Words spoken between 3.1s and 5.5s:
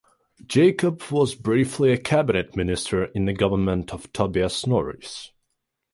in the government of Tobias Norris.